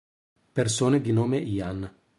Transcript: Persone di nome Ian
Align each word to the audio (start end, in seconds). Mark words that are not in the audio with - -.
Persone 0.53 0.99
di 0.99 1.11
nome 1.11 1.37
Ian 1.37 1.97